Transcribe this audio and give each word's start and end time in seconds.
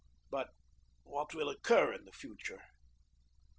But 0.31 0.49
what 1.03 1.35
will 1.35 1.47
occur 1.47 1.93
in 1.93 2.05
the 2.05 2.11
future? 2.11 2.63